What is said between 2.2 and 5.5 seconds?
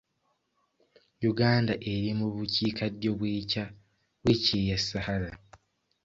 bukiikaddyo bw'ekyeya Sahara.